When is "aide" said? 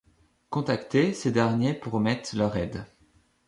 2.57-2.87